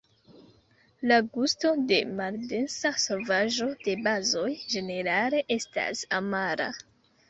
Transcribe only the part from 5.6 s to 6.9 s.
estas amara.